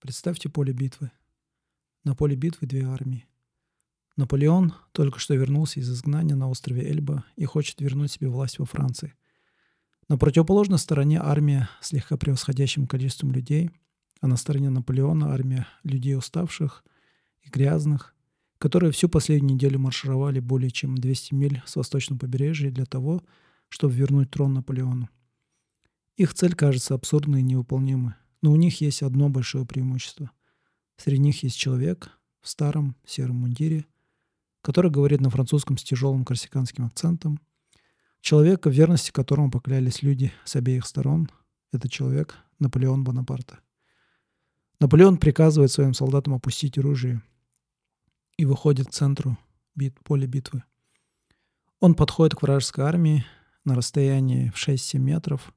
[0.00, 1.10] Представьте поле битвы.
[2.04, 3.26] На поле битвы две армии.
[4.16, 8.64] Наполеон только что вернулся из изгнания на острове Эльба и хочет вернуть себе власть во
[8.64, 9.12] Франции.
[10.08, 13.70] На противоположной стороне армия слегка превосходящим количеством людей,
[14.22, 16.82] а на стороне Наполеона армия людей уставших
[17.42, 18.14] и грязных,
[18.56, 23.22] которые всю последнюю неделю маршировали более чем 200 миль с восточного побережья для того,
[23.68, 25.10] чтобы вернуть трон Наполеону.
[26.16, 30.30] Их цель кажется абсурдной и невыполнимой, но у них есть одно большое преимущество.
[30.96, 33.86] Среди них есть человек в старом сером мундире,
[34.62, 37.40] который говорит на французском с тяжелым корсиканским акцентом.
[38.20, 41.30] Человек, в верности которому поклялись люди с обеих сторон,
[41.72, 43.60] это человек Наполеон Бонапарта.
[44.78, 47.22] Наполеон приказывает своим солдатам опустить оружие
[48.36, 49.38] и выходит к центру
[49.74, 50.64] бит, поля битвы.
[51.80, 53.24] Он подходит к вражеской армии
[53.64, 55.52] на расстоянии в 6-7 метров,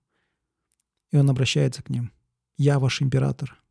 [1.11, 2.11] и он обращается к ним.
[2.57, 3.61] «Я ваш император».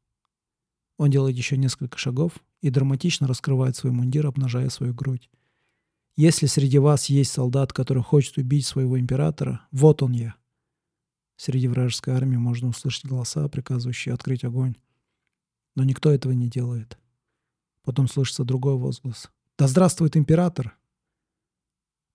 [0.97, 5.31] Он делает еще несколько шагов и драматично раскрывает свой мундир, обнажая свою грудь.
[6.17, 10.35] «Если среди вас есть солдат, который хочет убить своего императора, вот он я».
[11.37, 14.77] Среди вражеской армии можно услышать голоса, приказывающие открыть огонь.
[15.75, 16.99] Но никто этого не делает.
[17.83, 19.31] Потом слышится другой возглас.
[19.59, 20.77] «Да здравствует император!»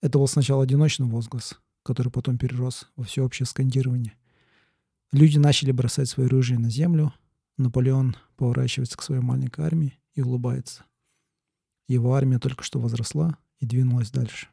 [0.01, 4.15] Это был сначала одиночный возглас, который потом перерос во всеобщее скандирование.
[5.11, 7.13] Люди начали бросать свои ружья на землю.
[7.57, 10.85] Наполеон поворачивается к своей маленькой армии и улыбается.
[11.87, 14.47] Его армия только что возросла и двинулась дальше.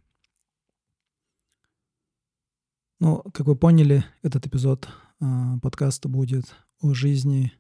[3.01, 4.89] Ну, как вы поняли, этот эпизод
[5.21, 5.25] э,
[5.61, 7.53] подкаста будет о жизни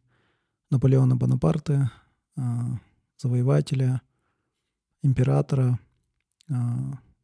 [0.70, 1.92] Наполеона Бонапарта,
[2.36, 2.40] э,
[3.18, 4.00] завоевателя,
[5.02, 5.78] императора,
[6.48, 6.54] э,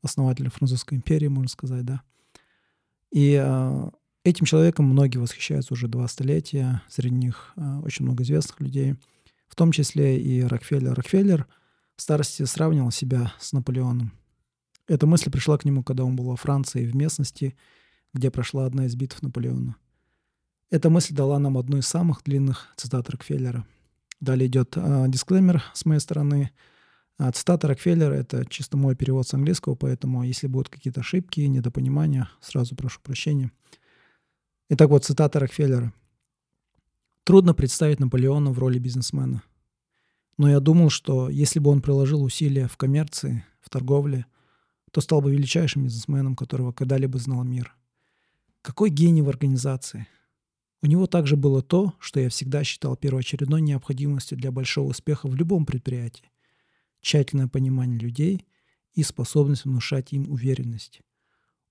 [0.02, 2.02] основателя французской империи, можно сказать, да.
[3.10, 3.91] И э,
[4.31, 6.83] этим человеком многие восхищаются уже два столетия.
[6.89, 8.95] Среди них э, очень много известных людей,
[9.48, 10.95] в том числе и Рокфеллер.
[10.95, 11.47] Рокфеллер
[11.97, 14.12] в старости сравнивал себя с Наполеоном.
[14.89, 17.56] Эта мысль пришла к нему, когда он был во Франции, в местности,
[18.12, 19.77] где прошла одна из битв Наполеона.
[20.71, 23.66] Эта мысль дала нам одну из самых длинных цитат Рокфеллера.
[24.21, 26.50] Далее идет э, дисклеймер с моей стороны–
[27.22, 32.31] а цитата Рокфеллера— это чисто мой перевод с английского, поэтому если будут какие-то ошибки, недопонимания,
[32.41, 33.53] сразу прошу прощения.
[34.72, 35.92] Итак, вот цитата Рокфеллера.
[37.25, 39.42] «Трудно представить Наполеона в роли бизнесмена.
[40.38, 44.26] Но я думал, что если бы он приложил усилия в коммерции, в торговле,
[44.92, 47.75] то стал бы величайшим бизнесменом, которого когда-либо знал мир.
[48.62, 50.06] Какой гений в организации!
[50.82, 55.34] У него также было то, что я всегда считал первоочередной необходимостью для большого успеха в
[55.34, 56.30] любом предприятии
[57.00, 58.47] тщательное понимание людей
[58.92, 61.00] и способность внушать им уверенность.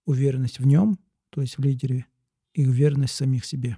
[0.04, 1.00] Уверенность в нем,
[1.30, 2.06] то есть в лидере,
[2.60, 3.78] и уверенность в самих себе.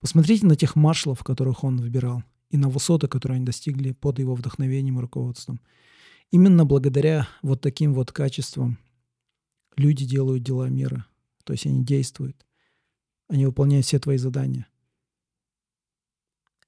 [0.00, 4.34] Посмотрите на тех маршалов, которых он выбирал, и на высоты, которые они достигли под его
[4.34, 5.60] вдохновением и руководством.
[6.30, 8.78] Именно благодаря вот таким вот качествам
[9.76, 11.04] люди делают дела мира.
[11.44, 12.46] То есть они действуют.
[13.28, 14.66] Они выполняют все твои задания.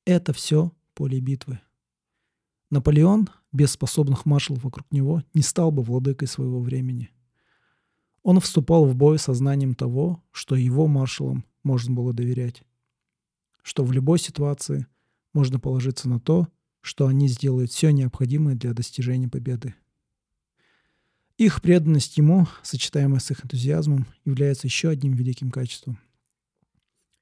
[0.05, 1.59] Это все поле битвы.
[2.71, 7.14] Наполеон, без способных маршалов вокруг него, не стал бы владыкой своего времени.
[8.25, 12.65] Он вступал в бой сознанием того, что его маршалам можно было доверять,
[13.63, 14.89] что в любой ситуации
[15.33, 16.49] можно положиться на то,
[16.81, 19.77] что они сделают все необходимое для достижения победы.
[21.39, 26.01] Их преданность ему, сочетаемая с их энтузиазмом, является еще одним великим качеством.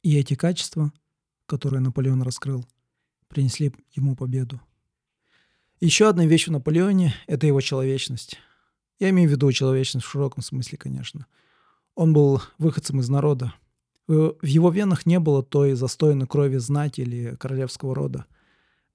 [0.02, 0.90] И эти качества,
[1.44, 2.66] которые Наполеон раскрыл,
[3.28, 4.58] принесли ему победу–
[5.84, 8.38] еще одна вещь в Наполеоне— это его человечность.
[9.02, 11.26] Я имею в виду человечность в широком смысле, конечно.
[11.96, 13.52] Он был выходцем из народа.
[14.06, 18.26] В его венах не было той застойной крови знати или королевского рода.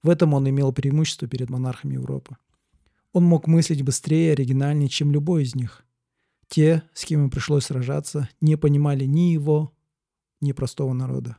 [0.02, 2.38] В этом он имел преимущество перед монархами Европы.
[3.12, 5.84] Он мог мыслить быстрее и оригинальнее, чем любой из них.
[6.46, 9.74] Те, с кем ему пришлось сражаться, не понимали ни его,
[10.40, 11.36] ни простого народа.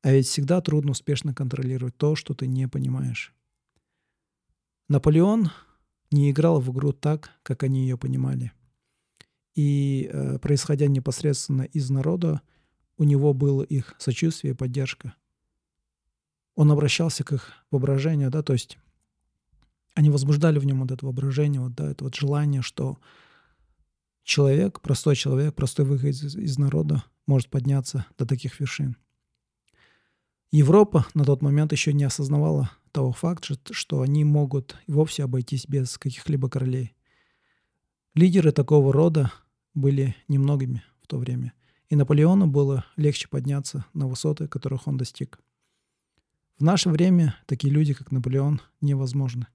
[0.00, 3.34] А ведь всегда трудно успешно контролировать то, что ты не понимаешь.
[4.88, 5.50] Наполеон
[6.10, 8.52] не играл в игру так, как они ее понимали.
[9.54, 12.40] И, э, происходя непосредственно из народа,
[12.96, 15.14] у него было их сочувствие и поддержка.
[16.54, 18.78] Он обращался к их воображению, да, то есть
[19.94, 22.98] они возбуждали в нем вот это воображение, вот, да, это вот желание, что
[24.22, 28.96] человек, простой человек, простой выход из, из народа может подняться до таких вершин.
[30.52, 35.98] Европа на тот момент еще не осознавала того факта, что они могут вовсе обойтись без
[35.98, 36.94] каких-либо королей.
[38.14, 39.32] Лидеры такого рода
[39.74, 41.52] были немногими в то время,
[41.88, 45.38] и Наполеону было легче подняться на высоты, которых он достиг.
[46.58, 49.46] В наше время такие люди, как Наполеон, невозможны.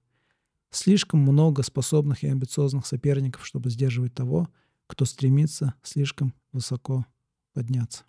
[0.70, 4.48] Слишком много способных и амбициозных соперников, чтобы сдерживать того,
[4.86, 7.06] кто стремится слишком высоко
[7.52, 8.04] подняться.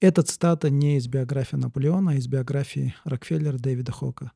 [0.00, 4.32] Эта цитата не из биографии Наполеона, а из биографии Рокфеллера Дэвида Хока.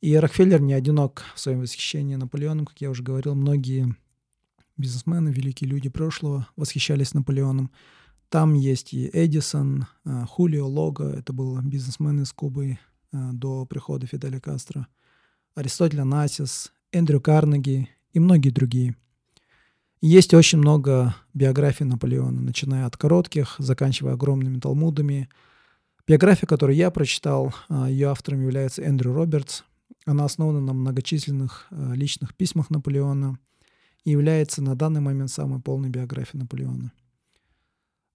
[0.00, 3.96] И Рокфеллер не одинок в своем восхищении Наполеоном, как я уже говорил, многие
[4.76, 7.72] бизнесмены, великие люди прошлого восхищались Наполеоном.
[8.28, 12.78] Там есть и Эдисон, э, Хулио Лого, это был бизнесмен из Кубы
[13.12, 14.86] э, до прихода Фиделя Кастро,
[15.56, 18.96] Аристотель Анасис, Эндрю Карнеги и многие другие.
[20.06, 25.30] Есть очень много биографий Наполеона, начиная от коротких, заканчивая огромными талмудами.
[26.06, 29.62] Биография, которую я прочитал, а, ее автором является Эндрю Робертс.
[30.04, 33.38] Она основана на многочисленных а, личных письмах Наполеона
[34.04, 36.92] и является на данный момент самой полной биографией Наполеона.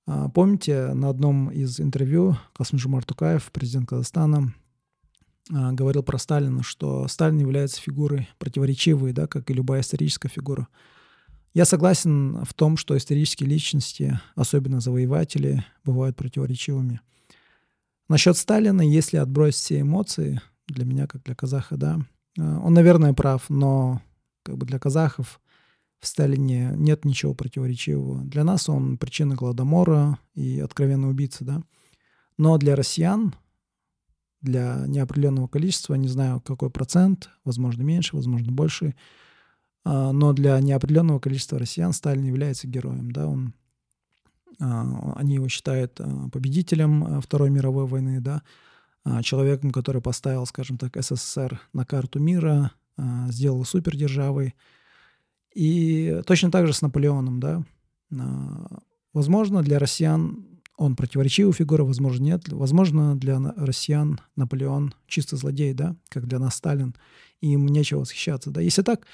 [0.06, 4.54] А, помните, на одном из интервью Касмжумар Тукаев, президент Казахстана,
[5.50, 10.68] говорил про Сталина, что Сталин является фигурой противоречивой, да, как и любая историческая фигура–
[11.54, 17.02] я согласен в том, что исторические личности, особенно завоеватели, бывают противоречивыми.
[18.08, 22.00] Насчет Сталина, если отбросить все эмоции, для меня, как для казаха, да,
[22.38, 24.02] э, он, наверное, прав, но
[24.44, 25.40] как бы для казахов
[26.00, 28.24] в Сталине нет ничего противоречивого.
[28.24, 31.62] Для нас он причина Голодомора и откровенный убийца, да.
[32.38, 33.36] Но для россиян,
[34.42, 38.96] для неопределенного количества, не знаю какой процент, возможно меньше, возможно больше,
[39.86, 43.12] но для неопределенного количества россиян Сталин является героем.
[43.12, 43.28] Да?
[43.28, 43.54] Он,
[44.60, 48.44] а, они его считают а, победителем Второй мировой войны, да?
[49.24, 52.72] человеком, который поставил, скажем так, СССР на карту мира,
[53.30, 54.56] сделал супердержавой.
[55.56, 57.40] И точно так же с Наполеоном.
[57.40, 57.64] Да?
[59.14, 60.46] Возможно, для россиян
[60.80, 62.48] он противоречивая фигура, возможно, нет.
[62.48, 66.96] Возможно, для россиян Наполеон чисто злодей, да, как для нас Сталин,
[67.42, 68.62] и им нечего восхищаться, да.
[68.62, 69.06] Если так,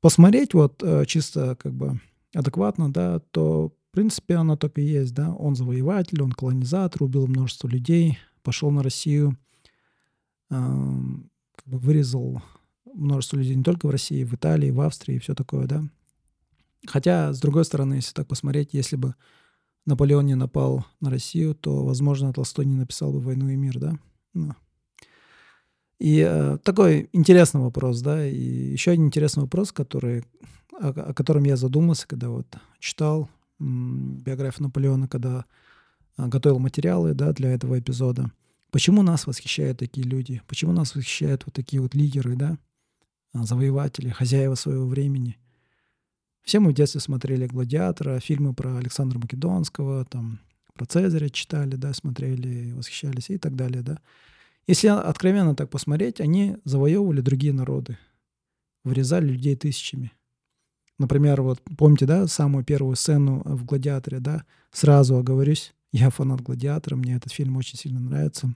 [0.00, 2.00] посмотреть вот э, чисто как бы
[2.34, 5.32] адекватно, да, то в принципе оно так и есть, да.
[5.32, 9.36] Он завоеватель, он колонизатор, убил множество людей, пошел на Россию,
[10.50, 12.42] э, как бы вырезал
[12.94, 15.84] множество людей не только в России, в Италии, в Австрии и все такое, да.
[16.86, 19.14] Хотя, с другой стороны, если так посмотреть, если бы
[19.86, 23.98] Наполеон не напал на Россию, то, возможно, Толстой не написал бы «Войну и мир», да?
[24.34, 24.54] Ну,
[25.98, 30.24] и э, такой интересный вопрос, да, и еще один интересный вопрос, который,
[30.72, 32.46] о, о котором я задумался, когда вот
[32.78, 33.28] читал
[33.58, 35.44] м, биографию Наполеона, когда
[36.18, 38.30] а, готовил материалы, да, для этого эпизода.
[38.70, 40.42] Почему нас восхищают такие люди?
[40.46, 42.58] Почему нас восхищают вот такие вот лидеры, да,
[43.32, 45.38] а, завоеватели, хозяева своего времени?
[46.42, 50.40] Все мы в детстве смотрели «Гладиатора», фильмы про Александра Македонского, там,
[50.74, 53.98] про Цезаря читали, да, смотрели, восхищались и так далее, да.
[54.68, 57.96] Если откровенно так посмотреть, они завоевывали другие народы,
[58.84, 60.12] вырезали людей тысячами.
[60.98, 66.96] Например, вот помните, да, самую первую сцену в «Гладиаторе», да, сразу оговорюсь, я фанат «Гладиатора»,
[66.96, 68.54] мне этот фильм очень сильно нравится.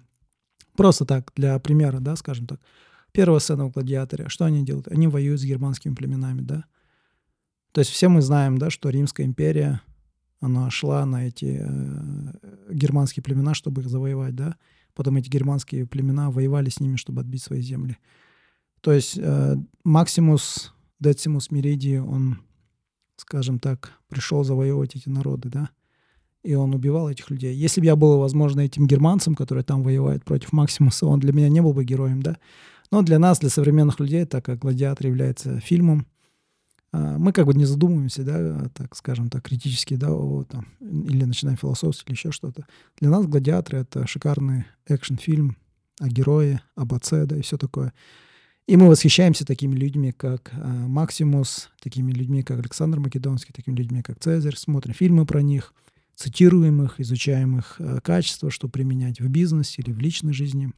[0.77, 2.61] Просто так, для примера, да, скажем так.
[3.13, 4.89] Первая сцена в «Гладиаторе», что они делают?
[4.89, 6.65] Они воюют с германскими племенами, да.
[7.73, 9.81] То есть все мы знаем, да, что Римская империя,
[10.41, 12.33] она шла на эти э,
[12.71, 14.57] германские племена, чтобы их завоевать, да.
[14.95, 17.97] Потом эти германские племена воевали с ними, чтобы отбить свои земли.
[18.81, 22.39] То есть э, Максимус Децимус Меридий, он,
[23.17, 25.71] скажем так, пришел завоевывать эти народы, да,
[26.43, 27.55] и он убивал этих людей.
[27.55, 31.49] Если бы я был, возможно, этим германцем, который там воевает против Максимуса, он для меня
[31.49, 32.39] не был бы героем, да.
[32.91, 36.07] Но для нас, для современных людей, так как «Гладиатор» является фильмом,
[36.93, 41.57] мы как бы не задумываемся, да, так скажем так, критически, да, о, там, или начинаем
[41.57, 42.67] философствовать, или еще что-то.
[42.99, 45.57] Для нас «Гладиаторы»— это шикарный экшн-фильм
[46.01, 47.93] о герое, об отце, да, и все такое.
[48.67, 54.03] И мы восхищаемся такими людьми, как э, Максимус, такими людьми, как Александр Македонский, такими людьми,
[54.03, 55.75] как Цезарь, смотрим фильмы про них,
[56.15, 60.73] цитируем их, изучаем их э, качества, что применять в бизнесе или в личной жизни.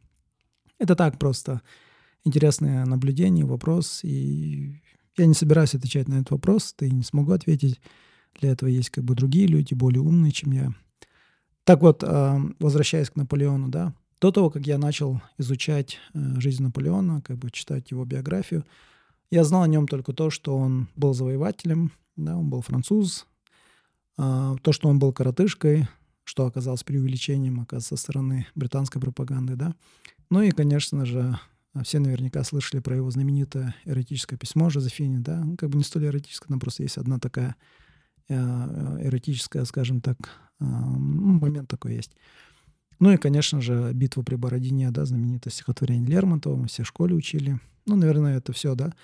[0.78, 1.60] Это так просто
[2.24, 4.80] интересное наблюдение, вопрос, и
[5.16, 7.80] я не собираюсь отвечать на этот вопрос, и не смогу ответить.
[8.40, 10.74] Для этого есть как бы другие люди, более умные, чем я.
[11.64, 16.62] Так вот, а, возвращаясь к Наполеону, да, до того, как я начал изучать э, жизнь
[16.62, 18.64] Наполеона, как бы читать его биографию,
[19.30, 23.26] я знал о нем только то, что он был завоевателем, да, он был француз,
[24.16, 25.88] а, то, что он был коротышкой,
[26.24, 29.74] что оказалось преувеличением, оказывается, со стороны британской пропаганды, да.
[30.30, 31.38] Ну и, конечно же,
[31.82, 36.06] все наверняка слышали про его знаменитое эротическое письмо Жозефине, да, ну, как бы не столь
[36.06, 37.56] эротическое, там просто есть одна такая
[38.28, 40.16] э, эротическая, скажем так,
[40.60, 42.12] э, момент такой есть.
[43.00, 47.14] Ну и, конечно же, «Битва при Бородине», да, знаменитое стихотворение Лермонтова, мы все в школе
[47.14, 47.58] учили.
[47.86, 48.94] Ну, наверное, это все, да.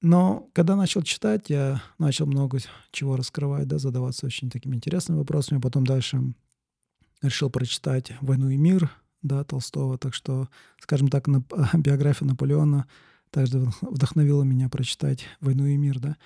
[0.00, 2.58] Но когда начал читать, я начал много
[2.90, 5.60] чего раскрывать, да, задаваться очень такими интересными вопросами.
[5.60, 6.20] Потом дальше
[7.22, 8.90] решил прочитать «Войну и мир»,
[9.22, 9.98] да, Толстого.
[9.98, 10.48] Так что,
[10.80, 11.42] скажем так, на,
[11.74, 12.86] биография Наполеона
[13.30, 16.16] также вдохновила меня прочитать «Войну и мир», да.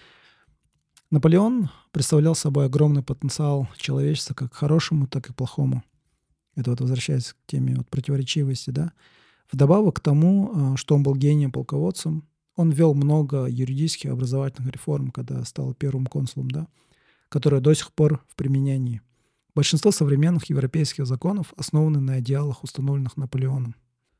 [1.10, 5.84] Наполеон представлял собой огромный потенциал человечества как хорошему, так и плохому.
[6.56, 8.92] Это вот возвращаясь к теме вот противоречивости, да.
[9.52, 12.24] Вдобавок к тому, э, что он был гением полководцем,
[12.56, 16.66] он ввел много юридических образовательных реформ, когда стал первым консулом, да,
[17.28, 19.02] которые до сих пор в применении.
[19.56, 23.74] Большинство современных европейских законов основаны на идеалах, установленных Наполеоном.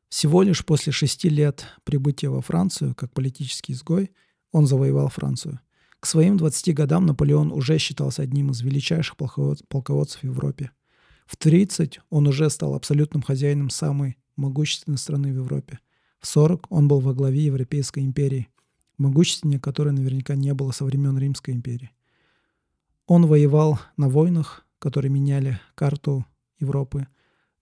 [0.08, 4.12] Всего лишь после шести лет прибытия во Францию, как политический изгой,
[4.50, 5.60] он завоевал Францию.
[6.00, 10.70] К своим 20 годам Наполеон уже считался одним из величайших полководцев в Европе.
[11.26, 15.80] В 30 он уже стал абсолютным хозяином самой могущественной страны в Европе.
[16.18, 18.48] В 40 он был во главе Европейской империи,
[18.96, 21.90] могущественнее которой наверняка не было со времен Римской империи.
[23.06, 26.26] Он воевал на войнах, которые меняли карту
[26.58, 27.06] Европы.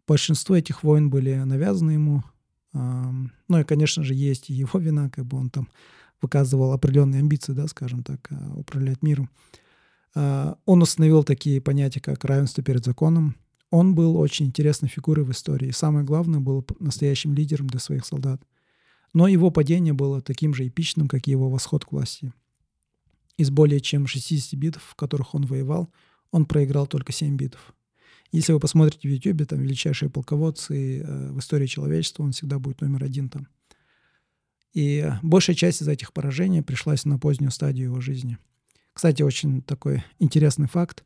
[0.06, 2.22] Большинство этих войн были навязаны ему.
[2.72, 5.68] Ну и, конечно же, есть и его вина, как бы он там
[6.24, 9.30] выказывал определенные амбиции, да, скажем так, а, управлять миром.
[10.14, 13.36] А, он установил такие понятия, как равенство перед законом.
[13.70, 15.70] Он был очень интересной фигурой в истории.
[15.70, 18.40] Самое главное, был настоящим лидером для своих солдат.
[19.12, 22.32] Но его падение было таким же эпичным, как и его восход к власти.
[23.36, 25.90] Из более чем 60 битв, в которых он воевал,
[26.34, 27.72] он проиграл только 7 битв.
[28.32, 32.80] Если вы посмотрите в YouTube, там величайшие полководцы э, в истории человечества, он всегда будет
[32.80, 33.46] номер один там.
[34.72, 38.36] И большая часть из этих поражений пришлась на позднюю стадию его жизни.
[38.92, 41.04] Кстати, очень такой интересный факт.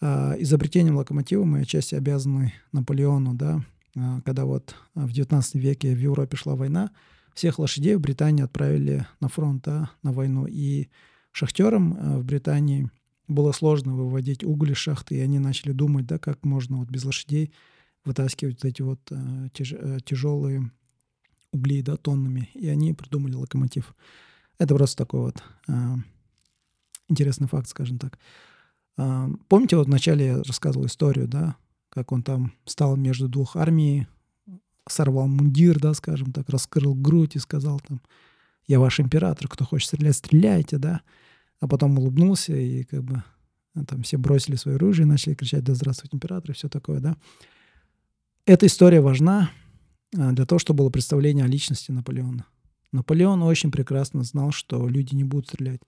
[0.00, 3.62] А, изобретением локомотива мы отчасти обязаны Наполеону, да,
[3.94, 6.92] а, когда вот в 19 веке в Европе шла война,
[7.34, 10.46] всех лошадей в Британии отправили на фронт, да, на войну.
[10.48, 10.88] И
[11.30, 12.90] шахтерам а, в Британии
[13.32, 17.04] было сложно выводить уголь из шахты, и они начали думать, да, как можно вот без
[17.04, 17.52] лошадей
[18.04, 19.00] вытаскивать вот эти вот
[19.52, 19.74] тяж,
[20.04, 20.70] тяжелые
[21.52, 23.94] угли, да, тоннами, и они придумали локомотив.
[24.58, 25.96] Это просто такой вот э,
[27.08, 28.18] интересный факт, скажем так.
[28.96, 31.56] Э, помните, вот вначале я рассказывал историю, да,
[31.88, 34.06] как он там стал между двух армий,
[34.88, 38.00] сорвал мундир, да, скажем так, раскрыл грудь и сказал там,
[38.66, 41.02] я ваш император, кто хочет стрелять, стреляйте, да.
[41.62, 43.22] А потом улыбнулся и как бы
[43.86, 47.16] там все бросили свое оружие начали кричать «Да здравствует император» и все такое, да.
[48.46, 49.48] Эта история важна,
[50.18, 52.46] а, для того, чтобы было представление о личности Наполеона.
[52.90, 55.80] Наполеон очень прекрасно знал, что люди не будут стрелять.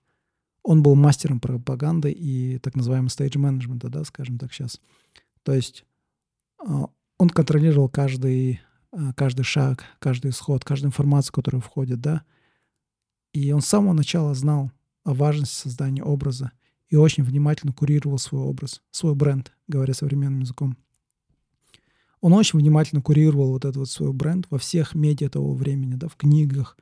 [0.63, 4.79] Он был мастером пропаганды и так называемого стейдж-менеджмента, да, скажем так сейчас.
[5.43, 5.83] То есть
[6.65, 8.61] а, он контролировал каждый,
[9.17, 12.23] каждый шаг, каждый исход, каждую информацию, которая входит, да.
[13.33, 14.71] И он с самого начала знал
[15.05, 16.51] о важности создания образа
[16.89, 20.77] и очень внимательно курировал свой образ, свой бренд, говоря современным языком.
[22.19, 26.07] Он очень внимательно курировал вот этот вот свой бренд во всех медиа того времени, да,
[26.07, 26.77] в книгах,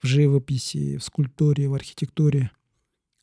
[0.00, 2.52] в живописи, в скульптуре, в архитектуре.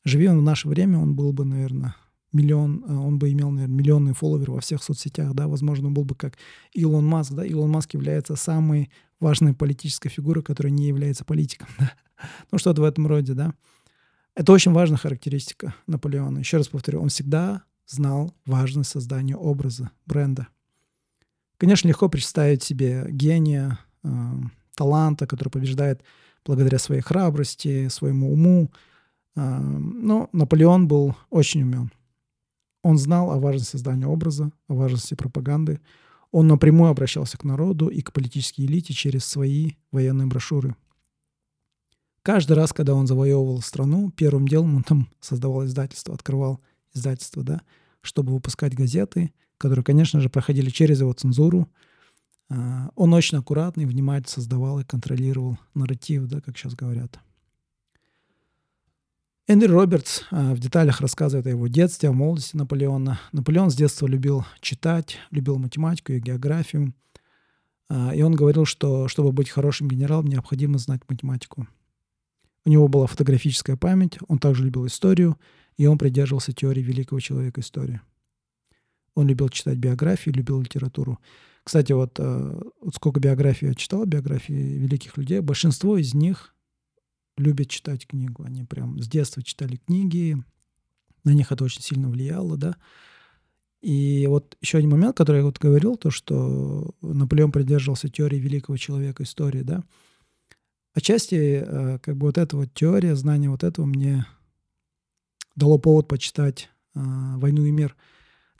[0.04, 1.96] Живи он в наше время, он был бы, наверное,
[2.32, 6.04] миллион, э, он бы имел, наверное, миллионный фолловер во всех соцсетях, да, возможно, он был
[6.04, 6.36] бы как
[6.72, 11.92] Илон Маск, да, Илон Маск является самой важной политической фигурой, которая не является политиком, да.
[12.52, 13.54] ну, что-то в этом роде, да.
[14.36, 16.38] Это очень важная характеристика Наполеона.
[16.38, 20.48] Еще раз повторю, он всегда знал важность создания образа, бренда.
[21.56, 24.08] Конечно, легко представить себе гения, э,
[24.74, 26.02] таланта, который побеждает
[26.44, 28.70] благодаря своей храбрости, своему уму.
[29.36, 31.90] Э, но Наполеон был очень умен.
[32.82, 35.80] Он знал о важности создания образа, о важности пропаганды.
[36.30, 40.76] Он напрямую обращался к народу и к политической элите через свои военные брошюры.
[42.26, 46.60] Каждый раз, когда он завоевывал страну, первым делом он там создавал издательство, открывал
[46.92, 47.62] издательство, да,
[48.02, 51.68] чтобы выпускать газеты– которые, конечно же, проходили через его цензуру.
[52.48, 57.18] А, он очень аккуратный, внимательно создавал и контролировал нарратив, да, как сейчас говорят.
[59.48, 63.20] Эндрю Робертс а, в деталях рассказывает о его детстве, о молодости Наполеона.
[63.32, 66.94] Наполеон с детства любил читать, любил математику и географию.
[67.88, 71.66] А, и он говорил, что чтобы быть хорошим генералом, необходимо знать математику.
[72.66, 75.38] У него была фотографическая память, он также любил историю,
[75.76, 78.00] и он придерживался теории великого человека истории.
[79.14, 81.20] Он любил читать биографии, любил литературу.
[81.62, 86.56] Кстати, вот, э, вот сколько биографий я читал, биографии великих людей, большинство из них
[87.36, 88.42] любят читать книгу.
[88.42, 90.36] Они прям с детства читали книги,
[91.22, 92.76] на них это очень сильно влияло, да.
[93.80, 98.76] И вот еще один момент, который я вот говорил, то, что Наполеон придерживался теории великого
[98.76, 99.84] человека истории, да.
[100.96, 104.24] Отчасти э, как бы вот эта вот теория, знание вот этого мне
[105.54, 107.00] дало повод почитать э,
[107.36, 107.94] «Войну и мир».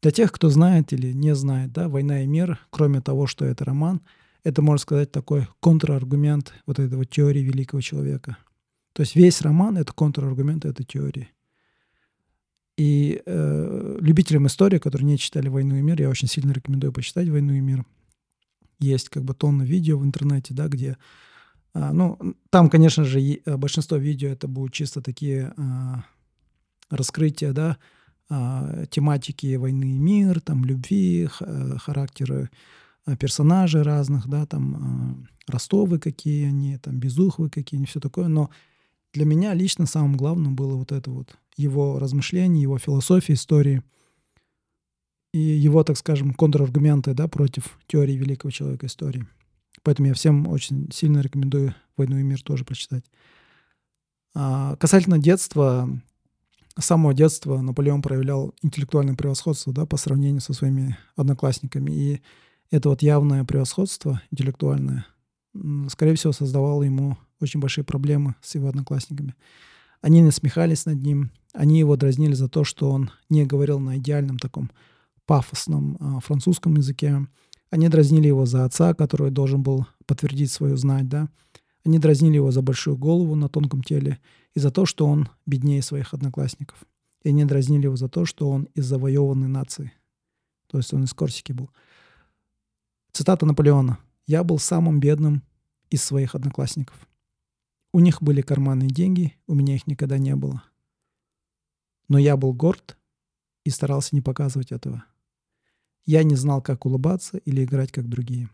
[0.03, 3.65] Для тех, кто знает или не знает, да, «Война и мир», кроме того, что это
[3.65, 4.03] роман,
[4.45, 8.37] это, можно сказать, такой контраргумент вот этого теории великого человека.
[8.93, 11.31] То есть весь роман— это контраргумент этой теории.
[12.77, 17.31] И э, любителям истории, которые не читали «Войну и мир», я очень сильно рекомендую почитать
[17.31, 17.87] «Войну и мир».
[18.79, 20.99] Есть как бы тонны видео в интернете, да, где...
[21.77, 22.19] А, ну,
[22.49, 26.05] там, конечно же, э, большинство видео это будут чисто такие а,
[26.89, 27.77] раскрытия, да,
[28.31, 32.51] а, тематики войны и мир, там, любви, э, характеры
[33.21, 38.27] персонажей разных, да, там, Ростовы какие они, там, Безуховы какие они, все такое.
[38.27, 38.51] Но
[39.13, 43.83] для меня лично самым главным было вот это вот его размышления, его философия истории
[45.33, 49.27] и его, так скажем, контраргументы да, против теории великого человека истории.
[49.87, 53.05] Поэтому я всем очень сильно рекомендую «Войну и мир» тоже прочитать.
[54.35, 55.89] А касательно детства,
[56.77, 61.93] с самого детства Наполеон проявлял интеллектуальное превосходство да, по сравнению со своими одноклассниками.
[61.93, 62.23] И
[62.73, 65.07] это вот явное превосходство интеллектуальное,
[65.89, 69.37] скорее всего, создавало ему очень большие проблемы с его одноклассниками.
[70.01, 74.41] Они насмехались над ним, они его дразнили за то, что он не говорил на идеальном
[74.41, 74.69] таком
[75.27, 77.25] пафосном э, французском языке.
[77.71, 81.29] Они дразнили его за отца, который должен был подтвердить свою знать, да.
[81.85, 84.19] Они дразнили его за большую голову на тонком теле
[84.55, 86.85] и за то, что он беднее своих одноклассников.
[87.23, 89.93] И они дразнили его за то, что он из завоеванной нации.
[90.69, 91.71] То есть он из Корсики был.
[93.13, 93.99] Цитата Наполеона.
[94.27, 95.43] «Я был самым бедным
[95.91, 97.09] из своих одноклассников.
[97.93, 100.63] У них были карманные деньги, у меня их никогда не было.
[102.09, 102.99] Но я был горд
[103.65, 105.05] и старался не показывать этого.
[106.07, 108.49] Я не знал, как улыбаться или играть, как другие.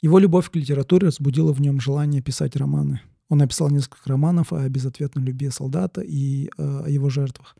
[0.00, 3.00] Его любовь к литературе разбудила в нем желание писать романы.
[3.28, 7.56] Он написал несколько романов о безответной любви солдата и э, о его жертвах.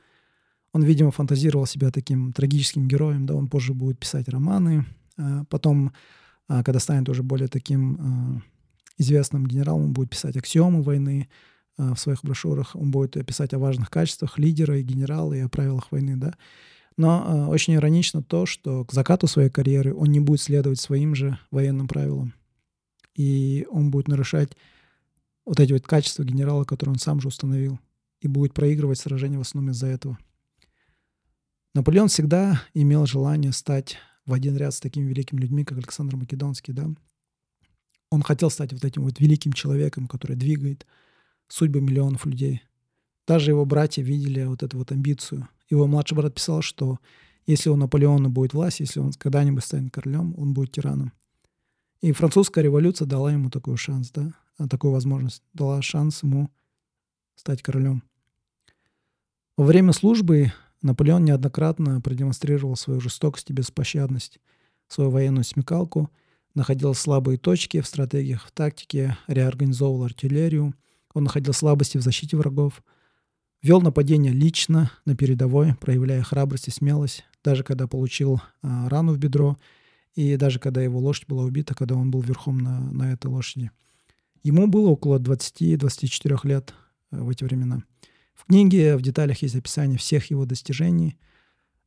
[0.73, 4.85] Он, видимо, фантазировал себя таким трагическим героем, да, он позже будет писать романы.
[5.17, 5.93] Э, потом,
[6.49, 8.43] э, когда станет уже более таким
[8.99, 11.29] известным генералом, он будет писать аксиомы войны
[11.79, 15.49] э, в своих брошюрах, он будет писать о важных качествах лидера и генерала и о
[15.49, 16.35] правилах войны, да.
[16.97, 21.15] Но э, очень иронично то, что к закату своей карьеры он не будет следовать своим
[21.15, 22.35] же военным правилам.
[23.15, 24.57] И он будет нарушать
[25.45, 27.79] вот эти вот качества генерала, которые он сам же установил,
[28.21, 30.19] и будет проигрывать сражения в основном из-за этого.
[31.75, 36.73] Наполеон всегда имел желание стать в один ряд с такими великими людьми, как Александр Македонский,
[36.73, 36.89] да,
[38.11, 40.87] он хотел стать вот этим вот великим человеком, который двигает
[41.49, 42.63] судьбы миллионов людей.
[43.27, 45.49] Даже его братья видели вот эту вот амбицию.
[45.69, 46.99] Его младший брат писал, что
[47.47, 51.13] если у Наполеона будет власть, если он когда-нибудь станет королем, он будет тираном.
[52.01, 54.33] И французская революция дала ему такой шанс, да,
[54.69, 56.51] такую возможность, дала шанс ему
[57.35, 58.03] стать королем.
[59.57, 60.53] Во время службы
[60.83, 64.39] Наполеон неоднократно продемонстрировал свою жестокость и беспощадность,
[64.89, 66.11] свою военную смекалку–
[66.57, 70.75] находил слабые точки в стратегиях, в тактике, реорганизовывал артиллерию.
[71.13, 72.83] Он находил слабости в защите врагов.
[73.67, 79.19] Вел нападение лично, на передовой, проявляя храбрость и смелость, даже когда получил а, рану в
[79.19, 79.59] бедро,
[80.15, 83.73] и даже когда его лошадь была убита, когда он был верхом на, на этой лошади.
[84.45, 86.75] Ему было около 20-24 лет
[87.11, 87.83] э, в эти времена.
[88.35, 91.19] В книге в деталях есть описание всех его достижений–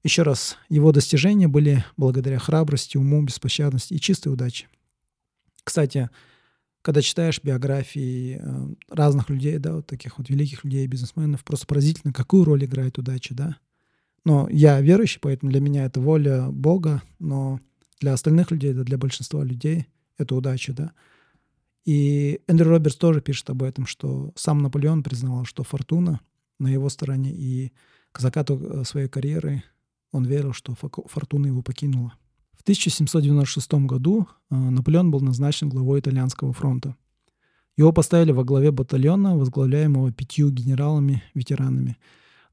[0.04, 4.68] еще раз, его достижения были благодаря храбрости, уму, беспощадности и чистой удаче.
[5.64, 6.10] Кстати,
[6.82, 12.14] когда читаешь биографии э, разных людей, да, вот таких вот великих людей, бизнесменов, просто поразительно,
[12.14, 13.58] какую роль играет удача, да.
[14.26, 17.60] Но я верующий, поэтому для меня это воля Бога, но
[18.00, 19.88] для остальных людей, да, для большинства людей
[20.18, 20.92] это удача, да.
[21.86, 26.22] И Эндрю Робертс тоже пишет об этом, что сам Наполеон признавал, что фортуна
[26.60, 27.72] на его стороне, и
[28.12, 29.64] к закату э, своей карьеры
[30.12, 32.14] он верил, что фортуна его покинула.
[32.60, 36.96] В 1796 году э, Наполеон был назначен главой итальянского фронта.
[37.78, 41.98] Его поставили во главе батальона, возглавляемого пятью генералами-ветеранами.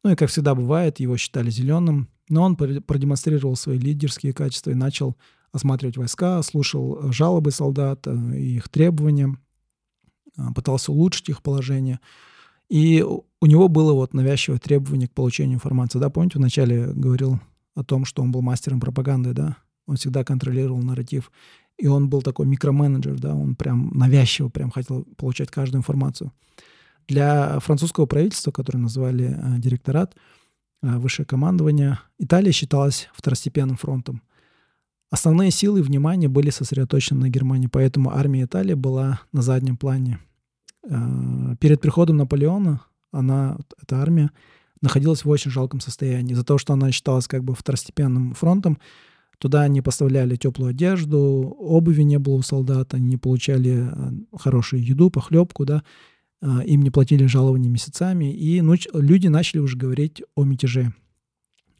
[0.04, 4.74] Ну и, как всегда бывает, его считали зеленым, но он продемонстрировал свои лидерские качества и
[4.74, 5.16] начал
[5.50, 9.36] осматривать войска, слушал жалобы солдат э, и их требования,
[10.36, 12.00] э, пытался улучшить их положение–
[12.68, 15.98] и у него было вот навязчивое требование к получению информации.
[15.98, 17.40] Да, помните, вначале говорил
[17.74, 19.56] о том, что он был мастером пропаганды, да?
[19.86, 21.30] Он всегда контролировал нарратив.
[21.78, 26.32] И он был такой микроменеджер, да, он прям навязчиво прям хотел получать каждую информацию.
[27.06, 30.14] Для французского правительства, которое назвали э, директорат,
[30.82, 31.98] высшее командование.
[32.18, 34.22] Италия считалась второстепенным фронтом.
[35.10, 40.18] Основные силы и внимание были сосредоточены на Германии, поэтому армия Италии была на заднем плане.
[41.60, 44.30] Перед приходом Наполеона она, эта армия,
[44.80, 46.32] находилась в очень жалком состоянии.
[46.32, 48.78] Из-за того, что она считалась как бы второстепенным фронтом,
[49.38, 53.90] туда не поставляли теплую одежду, обуви не было у солдат, они не получали
[54.36, 55.82] хорошую еду, похлебку, да,
[56.40, 60.92] а, им не платили жалования месяцами, и люди начали уже говорить о мятеже.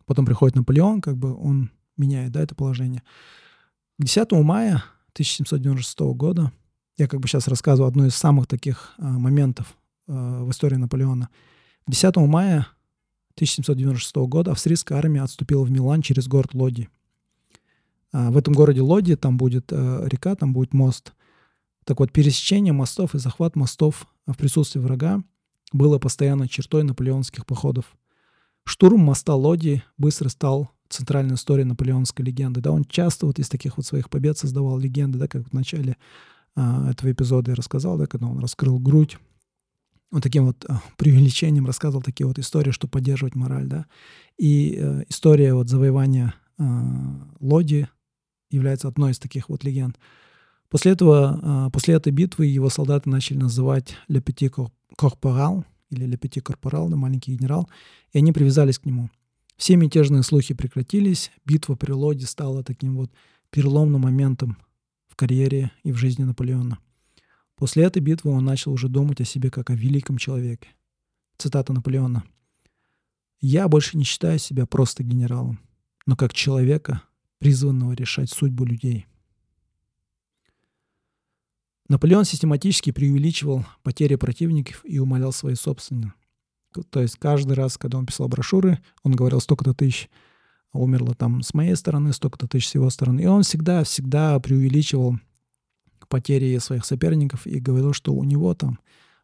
[0.06, 3.02] Потом приходит Наполеон, как бы он меняет да, это положение.
[3.98, 6.52] 10 мая 1796 года,
[6.96, 11.28] я как бы сейчас рассказываю одно из самых таких а, моментов а, в истории Наполеона.
[11.86, 12.68] 10 мая
[13.34, 16.88] 1796 года австрийская армия отступила в Милан через город Лоди.
[18.16, 21.12] А, в этом городе Лоди там будет а, река, там будет мост.
[21.84, 25.22] Так вот, пересечение мостов и захват мостов в присутствии врага
[25.72, 27.84] было постоянно чертой наполеонских походов.
[28.64, 32.62] Штурм моста Лоди быстро стал центральной историей наполеонской легенды.
[32.62, 35.98] Да, он часто вот из таких вот своих побед создавал легенды, да, как в начале
[36.54, 39.18] а, этого эпизода я рассказал, да, когда он раскрыл грудь,
[40.10, 43.84] вот таким вот а, преувеличением рассказывал такие вот истории, чтобы поддерживать мораль, да.
[44.38, 46.64] И э, история вот завоевания э,
[47.40, 47.88] Лоди
[48.56, 49.98] является одной из таких вот легенд.
[50.68, 56.18] После этого, э, после этой битвы его солдаты начали называть «Le Petit Corporal» или «Le
[56.18, 57.68] Petit Corporal», да, маленький генерал,
[58.12, 59.10] и они привязались к нему.
[59.56, 63.10] Все мятежные слухи прекратились, битва при Лоди стала таким вот
[63.50, 64.58] переломным моментом
[65.08, 66.78] в карьере и в жизни Наполеона.
[67.54, 70.68] После этой битвы он начал уже думать о себе как о великом человеке.
[71.38, 72.22] Цитата Наполеона.
[73.40, 75.58] «Я больше не считаю себя просто генералом,
[76.06, 77.02] но как человека,
[77.46, 79.06] призванного решать судьбу людей».
[81.88, 86.12] Наполеон систематически преувеличивал потери противников и умолял свои собственные.
[86.90, 90.10] То есть каждый раз, когда он писал брошюры, он говорил столько-то тысяч
[90.72, 93.20] умерло там с моей стороны, столько-то тысяч с его стороны.
[93.20, 95.20] И он всегда-всегда преувеличивал
[96.08, 98.80] потери своих соперников и говорил, что у него там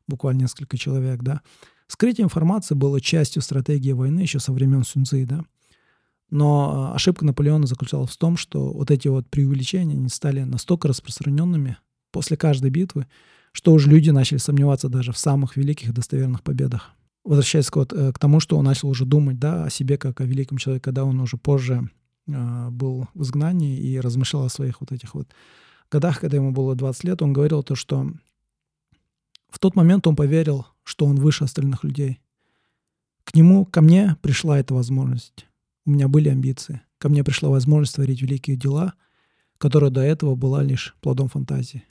[0.06, 1.40] буквально несколько человек, да.
[1.88, 5.44] Скрытие информации было частью стратегии войны еще со времен Сунцзы, да.
[6.32, 10.88] Но а, ошибка Наполеона заключалась в том, что вот эти вот преувеличения, они стали настолько
[10.88, 11.76] распространенными
[12.10, 13.06] после каждой битвы,
[13.52, 16.92] что уже люди начали сомневаться даже в самых великих достоверных победах.
[17.22, 20.24] Возвращаясь вот, э, к тому, что он начал уже думать да, о себе как о
[20.24, 21.90] великом человеке, когда он уже позже
[22.26, 25.28] э, был в изгнании и размышлял о своих вот этих вот
[25.90, 28.10] годах, когда ему было 20 лет, он говорил то, что
[29.50, 32.20] в тот момент он поверил, что он выше остальных людей.
[33.24, 35.46] К нему, ко мне пришла эта возможность.
[35.84, 36.82] У меня были амбиции.
[36.98, 38.94] Ко мне пришла возможность творить великие дела,
[39.58, 41.84] которая до этого была лишь плодом фантазии.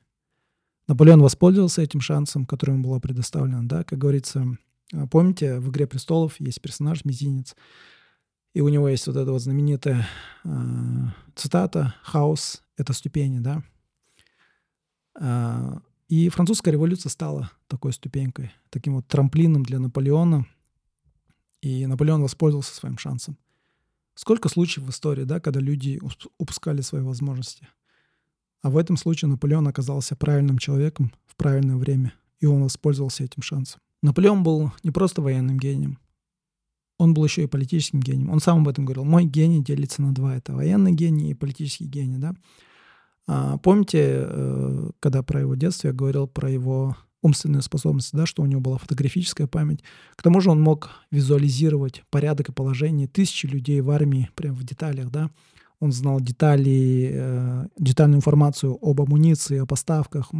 [0.87, 3.63] Наполеон воспользовался этим шансом, который ему было предоставлено.
[3.63, 3.83] Да?
[3.83, 4.45] Как говорится,
[5.09, 7.55] помните, в «Игре престолов» есть персонаж Мизинец,
[8.53, 10.07] и у него есть вот эта вот знаменитая
[10.43, 10.49] э,
[11.35, 13.63] цитата «Хаос— это ступени», да?
[15.15, 20.45] А, и французская революция стала такой ступенькой, таким вот трамплином для Наполеона.
[21.61, 23.37] И Наполеон воспользовался своим шансом.
[24.21, 25.99] Сколько случаев в истории, да, когда люди
[26.37, 27.67] упускали свои возможности.
[28.61, 33.41] А в этом случае Наполеон оказался правильным человеком в правильное время, и он воспользовался этим
[33.41, 33.81] шансом.
[34.03, 35.97] Наполеон был не просто военным гением,
[36.99, 38.29] он был еще и политическим гением.
[38.29, 39.05] Он сам об этом говорил.
[39.05, 40.35] Мой гений делится на два.
[40.35, 42.19] Это военный гений и политический гений.
[42.19, 42.35] Да?
[43.25, 48.41] А, помните, э, когда про его детство я говорил про его умственные способности, да, что
[48.41, 49.83] у него была фотографическая память.
[50.15, 54.63] К тому же он мог визуализировать порядок и положение тысячи людей в армии прямо в
[54.63, 55.29] деталях, да.
[55.79, 60.31] Он знал детали, э, детальную информацию об амуниции, о поставках,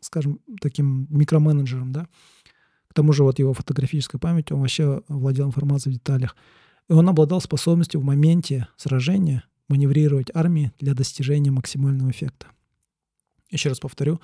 [0.00, 2.08] скажем, таким микроменеджером, да.
[2.88, 6.36] К тому же вот его фотографическая память, он вообще владел информацией в деталях.
[6.88, 12.46] И он обладал способностью в моменте сражения маневрировать армией для достижения максимального эффекта.
[13.50, 14.20] Еще раз повторю,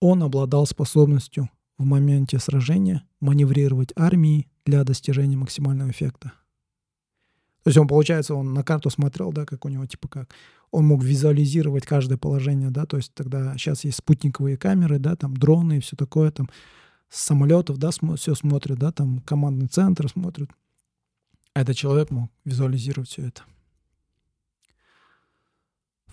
[0.00, 6.32] он обладал способностью в моменте сражения маневрировать армией для достижения максимального эффекта.
[7.62, 10.34] То есть он, получается, он на карту смотрел, да, как у него, типа как.
[10.70, 15.36] Он мог визуализировать каждое положение, да, то есть тогда сейчас есть спутниковые камеры, да, там
[15.36, 16.48] дроны и все такое, там
[17.08, 20.50] с самолетов, да, см- все смотрят, да, там командный центр смотрит.
[21.54, 23.42] Этот человек мог визуализировать все это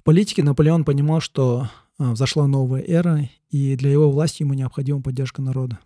[0.07, 1.69] политике Наполеон понимал, что
[1.99, 5.79] взошла новая эра, и для его власти ему необходима поддержка народа.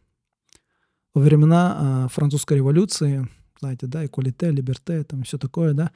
[1.13, 3.27] Во времена а, французской революции,
[3.59, 5.91] знаете, да, эколите, либерте, там все такое, да,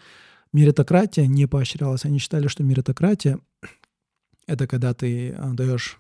[0.51, 2.05] меритократия не поощрялась.
[2.05, 3.39] Они считали, что меритократия—
[4.47, 5.99] это когда ты а, даешь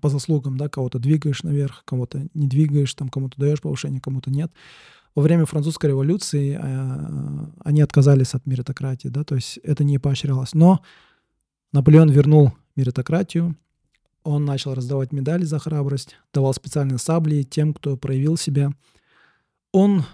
[0.00, 4.52] по заслугам, да, кого-то двигаешь наверх, кого-то не двигаешь, там кому-то даешь повышение, кому-то нет.
[5.16, 6.56] во время французской революции
[7.64, 10.54] они отказались от меритократии, да, то есть это не поощрялось.
[10.54, 10.82] Но
[11.72, 13.56] Наполеон вернул меритократию,
[14.22, 18.72] он начал раздавать медали за храбрость, давал специальные сабли тем, кто проявил себя.
[19.72, 20.04] Он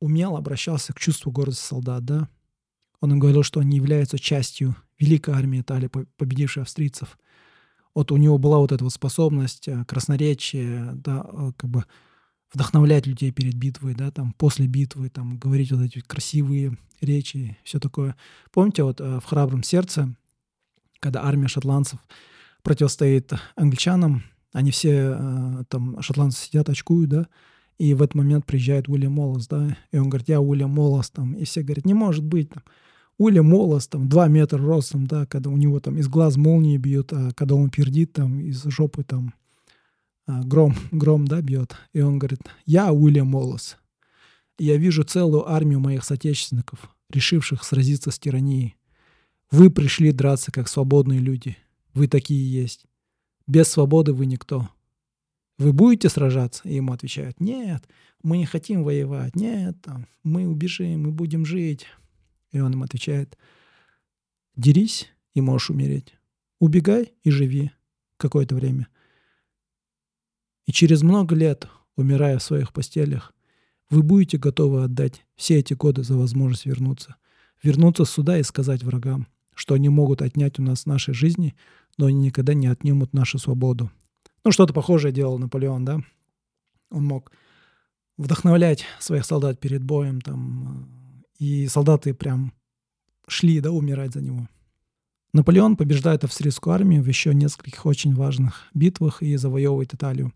[0.00, 2.28] умело обращался к чувству гордости солдат, да.
[3.00, 7.18] Он им говорил, что они являются частью великой армии Италии, победившей австрийцев.
[7.94, 11.84] Вот у него была вот эта вот способность э, красноречия, да, э, как бы
[12.52, 17.80] вдохновлять людей перед битвой, да, там, после битвы, там, говорить вот эти красивые речи, все
[17.80, 18.16] такое.
[18.50, 20.14] Помните, вот э, в «Храбром сердце»,
[21.02, 21.98] когда армия шотландцев
[22.62, 27.26] противостоит англичанам, они все там, шотландцы сидят, очкуют, да,
[27.78, 31.34] и в этот момент приезжает Уильям Моллес, да, и он говорит, я Уильям Моллес, там,
[31.34, 32.62] и все говорят, не может быть, там,
[33.18, 37.12] Уильям Моллес, там, 2 метра ростом, да, когда у него там из глаз молнии бьют,
[37.12, 39.34] а когда он пердит, там, из жопы там
[40.26, 41.74] а, гром, гром, да, бьет.
[41.92, 43.76] И он говорит, я Уильям Моллес.
[44.58, 48.76] И я вижу целую армию моих соотечественников, решивших сразиться с тиранией.
[49.52, 51.58] Вы пришли драться, как свободные люди.
[51.92, 52.86] Вы такие есть.
[53.46, 54.70] Без свободы вы никто.
[55.58, 56.62] Вы будете сражаться?
[56.64, 57.86] И ему отвечают, нет,
[58.22, 59.76] мы не хотим воевать, нет,
[60.22, 61.86] мы убежим, мы будем жить.
[62.50, 63.36] И он им отвечает,
[64.56, 66.14] дерись и можешь умереть.
[66.58, 67.72] Убегай и живи
[68.16, 68.88] какое-то время.
[70.64, 73.34] И через много лет, умирая в своих постелях,
[73.90, 77.16] вы будете готовы отдать все эти годы за возможность вернуться.
[77.62, 81.54] Вернуться сюда и сказать врагам, что они могут отнять у нас наши жизни,
[81.98, 83.90] но они никогда не отнимут нашу свободу.
[84.44, 86.00] Ну, что-то похожее делал Наполеон, да?
[86.90, 87.32] Он мог
[88.18, 92.52] вдохновлять своих солдат перед боем, там, и солдаты прям
[93.28, 94.48] шли, да, умирать за него.
[95.32, 100.32] Наполеон побеждает австрийскую армию в еще нескольких очень важных битвах и завоевывает Италию.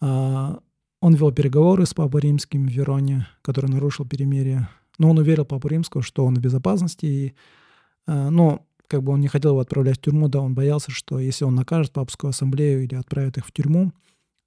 [0.00, 0.58] А,
[1.00, 4.68] он вел переговоры с Папой Римским в Вероне, который нарушил перемирие.
[4.98, 7.06] Но он уверил Папу Римского, что он в безопасности.
[7.06, 7.34] И,
[8.12, 11.44] но как бы он не хотел его отправлять в тюрьму, да, он боялся, что если
[11.44, 13.92] он накажет папскую ассамблею или отправит их в тюрьму,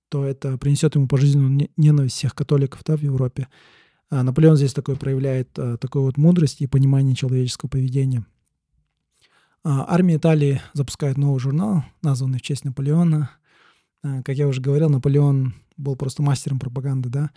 [0.10, 3.47] то это принесет ему пожизненную ненависть всех католиков да, в Европе.
[4.10, 8.26] А Наполеон здесь такой проявляет а, такую вот мудрость и понимание человеческого поведения.
[9.63, 13.32] А, армия Италии запускает новый журнал, названный в честь Наполеона.
[14.04, 17.32] А, как я уже говорил, Наполеон был просто мастером пропаганды, да,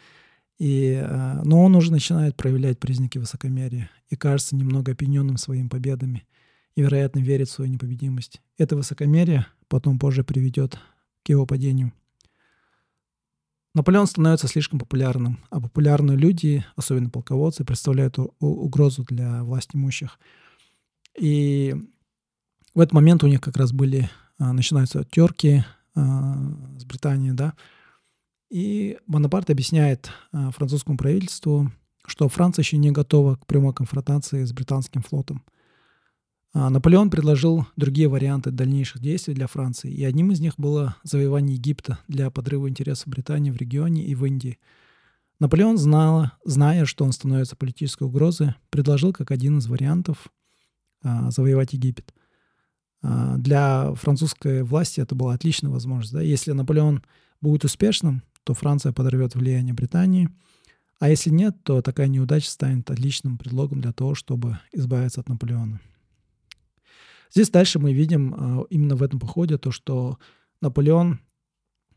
[0.59, 6.27] и, а, но он уже начинает проявлять признаки высокомерия и кажется немного опьяненным своими победами–
[6.77, 8.43] и, вероятно, верит в свою непобедимость.
[8.59, 10.79] Это высокомерие потом позже приведет
[11.25, 11.93] к его падению.
[13.75, 20.19] Наполеон становится слишком популярным, а популярные люди, особенно полководцы, представляют угрозу для власть имущих.
[21.19, 21.75] И
[22.75, 25.65] в этот момент у них как раз были, а, начинаются терки
[25.95, 26.37] а,
[26.79, 27.55] с Британией, да,
[28.51, 31.71] и Бонапарт объясняет а, французскому правительству,
[32.07, 35.45] что Франция еще не готова к прямой конфронтации с британским флотом–
[36.59, 41.57] а, Наполеон предложил другие варианты дальнейших действий для Франции, и одним из них было завоевание
[41.57, 44.59] Египта для подрыва интересов Британии в регионе и в Индии.
[45.39, 50.29] Наполеон, знал, зная, что он становится политической угрозой, предложил как один из вариантов
[51.03, 52.15] а, завоевать Египет.
[53.03, 56.15] А, для французской власти это была отличная возможность.
[56.15, 56.23] Да?
[56.23, 57.05] Если Наполеон
[57.43, 60.31] будет успешным, то Франция подорвет влияние Британии,
[61.01, 65.81] а если нет, то такая неудача станет отличным предлогом для того, чтобы избавиться от Наполеона.
[67.35, 70.19] Здесь дальше мы видим а, именно в этом походе то, что
[70.61, 71.19] Наполеон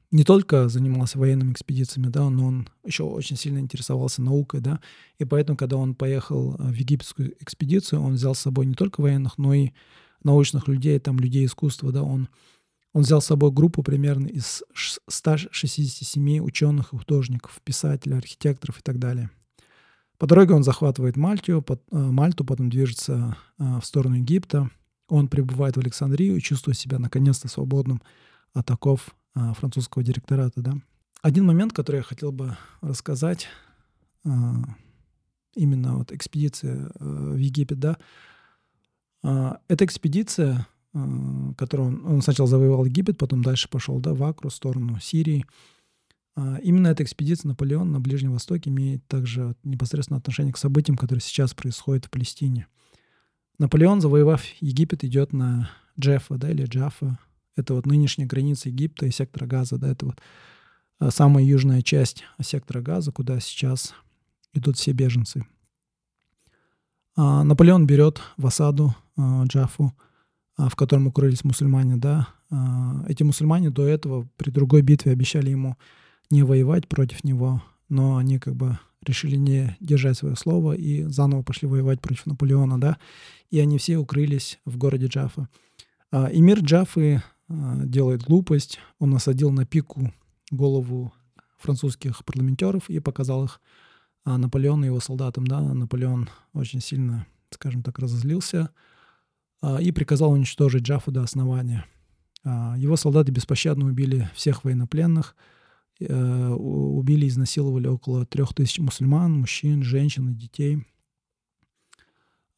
[0.09, 4.79] не только занимался военными экспедициями, да, но он еще очень сильно интересовался наукой, да,
[5.19, 9.01] и поэтому, когда он поехал а, в египетскую экспедицию, он взял с собой не только
[9.01, 9.69] военных, но и
[10.23, 12.27] научных людей, там, людей искусства, да, он,
[12.93, 14.63] он взял с собой группу примерно из
[15.07, 19.29] 167 ученых художников, писателей, архитекторов и так далее.
[20.17, 24.69] По дороге он захватывает Мальтию, под, а, Мальту, потом движется в сторону Египта,
[25.09, 28.01] он прибывает в Александрию и чувствует себя наконец-то свободным
[28.53, 30.61] от оков а, французского директората.
[30.61, 30.73] Да?
[31.21, 33.47] Один момент, который я хотел бы рассказать,
[34.25, 34.29] а,
[35.55, 37.97] именно вот экспедиция а, в Египет, да,
[39.23, 44.49] а, эта экспедиция, которую он, он сначала завоевал Египет, потом дальше пошел да, в Акру,
[44.49, 45.45] в сторону Сирии.
[46.35, 51.21] А, именно эта экспедиция Наполеон на Ближнем Востоке имеет также непосредственно отношение к событиям, которые
[51.21, 52.67] сейчас происходят в Палестине–
[53.59, 57.19] Наполеон, завоевав Египет, идет на Джеффа, да, или Джаффа.
[57.57, 60.21] Это вот нынешняя граница Египта и сектора Газа, да, это вот
[60.97, 63.93] а, самая южная часть сектора Газа, куда сейчас
[64.53, 65.45] идут все беженцы.
[67.17, 69.93] А, Наполеон берет в осаду Джафу,
[70.67, 72.27] в котором укрылись мусульмане, да.
[73.07, 75.77] Эти мусульмане до этого при другой битве обещали ему
[76.29, 81.41] не воевать против него, но они как бы решили не держать свое слово и заново
[81.41, 82.97] пошли воевать против Наполеона, да,
[83.49, 85.47] и они все укрылись в городе Джафа.
[86.11, 90.13] А, эмир Джафы а, делает глупость, он насадил на пику
[90.51, 91.13] голову
[91.57, 93.61] французских парламентеров и показал их
[94.25, 98.69] а, Наполеону и его солдатам, да, Наполеон очень сильно, скажем так, разозлился
[99.81, 101.85] и приказал уничтожить Джафу до основания.
[102.45, 105.35] Его солдаты беспощадно убили всех военнопленных,
[105.99, 110.87] э, убили и изнасиловали около трех тысяч мусульман, мужчин, женщин и детей.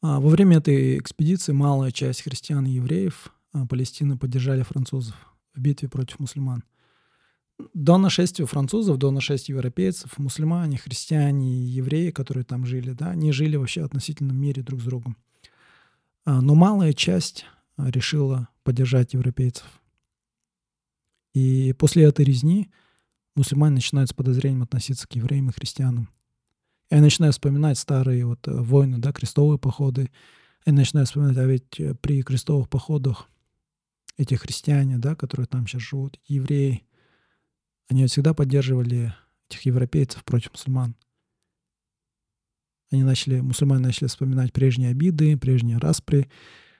[0.00, 5.14] Во время этой экспедиции малая часть христиан и евреев а, Палестины поддержали французов
[5.54, 6.64] в битве против мусульман.
[7.74, 13.56] До нашествия французов, до нашествия европейцев, мусульмане, христиане, евреи, которые там жили, да, они жили
[13.56, 15.16] вообще в относительном мире друг с другом.
[16.24, 17.44] А, но малая часть
[17.76, 19.66] а, решила поддержать европейцев.
[21.34, 22.70] И после этой резни
[23.34, 26.08] мусульмане начинают с подозрением относиться к евреям и христианам.
[26.90, 30.10] Я начинаю вспоминать старые вот э, войны, да, крестовые походы.
[30.66, 33.28] Я начинаю вспоминать, а ведь э, при крестовых походах
[34.18, 36.84] эти христиане, да, которые там сейчас живут, евреи,
[37.88, 39.14] они всегда поддерживали
[39.48, 40.94] этих европейцев против мусульман.
[42.92, 46.28] Они начали, мусульмане начали вспоминать прежние обиды, прежние распри.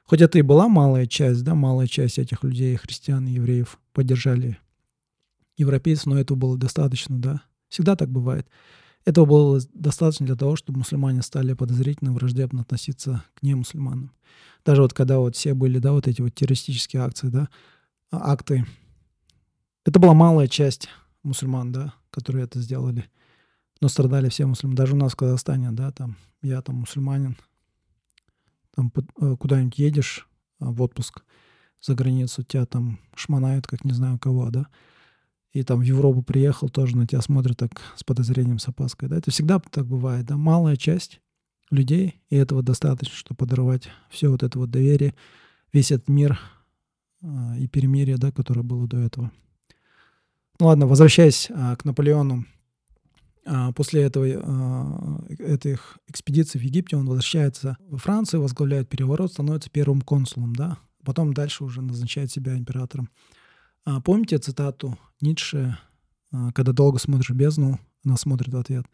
[0.04, 4.58] Хоть это и была малая часть, да, малая часть этих людей, христиан и евреев, поддержали
[5.56, 7.42] европейцев, но этого было достаточно, да.
[7.68, 8.46] Всегда так бывает.
[9.04, 14.12] Этого было достаточно для того, чтобы мусульмане стали подозрительно, враждебно относиться к немусульманам.
[14.64, 17.48] Даже вот когда вот все были, да, вот эти вот террористические акции, да,
[18.10, 18.66] а, акты,
[19.84, 20.88] это была малая часть
[21.22, 23.08] мусульман, да, которые это сделали.
[23.82, 24.76] Но страдали все мусульмане.
[24.76, 27.36] Даже у нас в Казахстане, да, там, я там мусульманин,
[28.76, 30.28] там э, куда-нибудь едешь
[30.60, 31.24] а, в отпуск
[31.80, 34.68] за границу, тебя там шманают, как не знаю кого, да,
[35.50, 39.16] и там в Европу приехал, тоже на тебя смотрят так с подозрением, с опаской, да,
[39.16, 41.20] это всегда так бывает, да, малая часть
[41.72, 45.12] людей, и этого достаточно, чтобы подорвать все вот это вот доверие,
[45.72, 46.38] весь этот мир
[47.20, 49.32] э, и перемирие, да, которое было до этого.
[50.60, 52.46] Ну ладно, возвращаясь э, к Наполеону,
[53.74, 60.00] после этого, э, этих экспедиций в Египте он возвращается во Францию, возглавляет переворот, становится первым
[60.00, 63.08] консулом, да, потом дальше уже назначает себя императором.
[63.84, 65.76] А, помните цитату Ницше,
[66.54, 68.86] когда долго смотришь в бездну, она смотрит в ответ.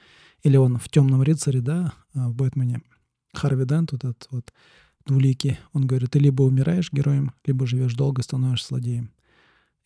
[0.42, 2.80] Или он в «Темном рыцаре», да, а, в «Бэтмене».
[3.34, 4.52] Харви Дент, вот этот вот
[5.04, 9.10] двуликий, он говорит, ты либо умираешь героем, либо живешь долго и становишься злодеем.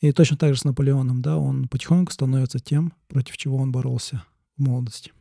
[0.00, 4.24] И точно так же с Наполеоном, да, он потихоньку становится тем, против чего он боролся
[4.62, 5.12] молодости.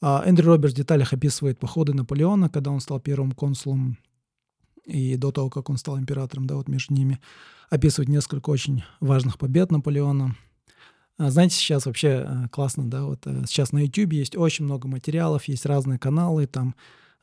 [0.00, 3.98] А Эндрю Робертс в деталях описывает походы Наполеона, когда он стал первым консулом
[4.84, 7.20] и до того, как он стал императором, да, вот между ними,
[7.70, 10.36] описывает несколько очень важных побед Наполеона.
[11.18, 14.86] А, знаете, сейчас вообще э, классно, да, вот э, сейчас на YouTube есть очень много
[14.86, 16.76] материалов, есть разные каналы, там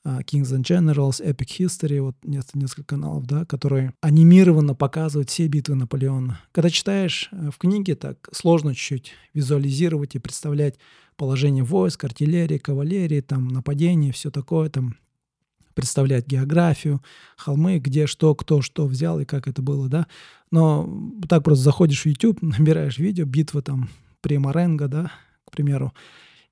[0.06, 6.42] Kings and Generals, Epic History, вот несколько каналов, да, которые анимированно показывают все битвы Наполеона.
[6.52, 10.76] Когда читаешь э, в книге, так сложно чуть-чуть визуализировать и представлять
[11.16, 14.98] положение войск, артиллерии, кавалерии, там, нападений, все такое, там,
[15.74, 17.02] представлять географию,
[17.38, 20.08] холмы, где что, кто что взял и как это было, да.
[20.52, 23.89] Но так просто заходишь в YouTube, набираешь видео, битва там
[24.22, 25.12] при Маренго, да,
[25.46, 25.94] к примеру,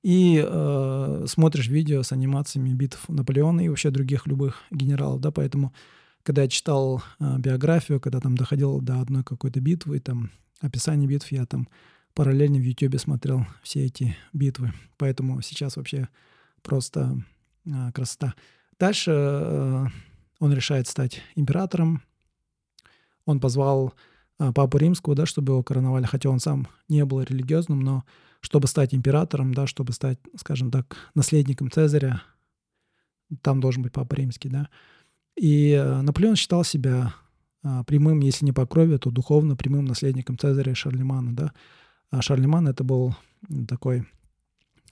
[0.02, 5.72] и э, смотришь видео с анимациями битв Наполеона и вообще других любых генералов, да, поэтому
[6.22, 11.30] когда я читал э, биографию, когда там доходил до одной какой-то битвы, там описание битв,
[11.32, 11.68] я там
[12.14, 16.08] параллельно в YouTube смотрел все эти битвы, поэтому сейчас вообще
[16.62, 17.22] просто
[17.64, 18.34] э, красота.
[18.78, 19.86] Дальше э,
[20.40, 22.02] он решает стать императором.
[23.24, 23.94] Он позвал
[24.38, 28.04] э, папу римского, да, чтобы его короновали, хотя он сам не был религиозным, но
[28.42, 32.22] чтобы стать императором, да, чтобы стать, скажем так, наследником Цезаря,
[33.40, 34.68] там должен быть папа римский, да.
[35.36, 37.14] И э, Наполеон считал себя
[37.86, 41.52] прямым, если не по крови, то духовно прямым наследником Цезаря и Шарлемана, да.
[42.10, 43.16] А Шарлеман это был
[43.68, 44.06] такой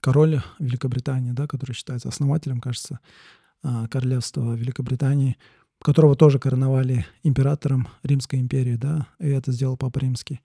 [0.01, 3.01] король Великобритании, да, который считается основателем, кажется,
[3.63, 5.37] а, королевства Великобритании,
[5.83, 10.41] которого тоже короновали императором Римской империи, да, и это сделал Папа Римский.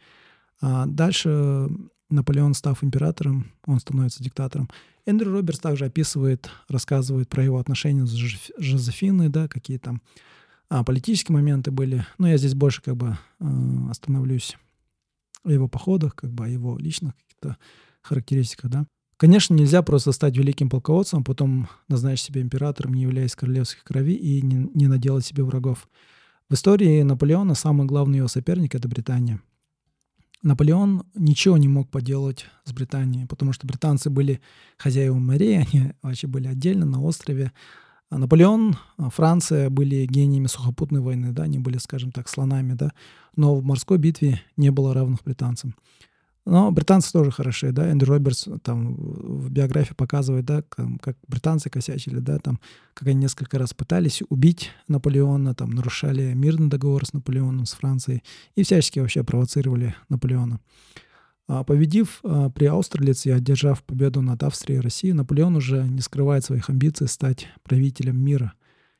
[0.61, 1.69] А дальше
[2.09, 4.69] Наполеон, став императором, он становится диктатором.
[5.05, 10.01] Эндрю Робертс также описывает, рассказывает про его отношения с Жозефиной, да, какие там
[10.69, 12.05] а, политические моменты были.
[12.17, 13.45] Но я здесь больше как бы э,
[13.89, 14.57] остановлюсь
[15.43, 17.57] о его походах, как бы о его личных каких-то
[18.01, 18.87] характеристиках, да.
[19.17, 24.13] Конечно, нельзя просто стать великим полководцем, а потом назначить себя императором, не являясь королевской крови,
[24.13, 25.87] и не, не наделать себе врагов.
[26.49, 29.41] В истории Наполеона самый главный его соперник— это Британия.
[30.45, 34.41] Наполеон ничего не мог поделать с Британией, потому что британцы были
[34.77, 37.51] хозяевами морей, они вообще были отдельно на острове.
[38.11, 42.91] А Наполеон, а, Франция были гениями сухопутной войны, да, они были, скажем так, слонами, да,
[43.35, 45.73] но в морской битве не было равных британцам.
[46.45, 50.63] Но британцы тоже хороши, да, Эндрю Робертс там в биографии показывает, да,
[51.01, 52.59] как британцы косячили, да, там,
[52.93, 58.23] как они несколько раз пытались убить Наполеона, там, нарушали мирный договор с Наполеоном, с Францией,
[58.55, 60.59] и всячески вообще провоцировали Наполеона.
[61.47, 66.01] А победив а, при Аустерлице и одержав победу над Австрией и Россией, Наполеон уже не
[66.01, 68.53] скрывает своих амбиций стать правителем мира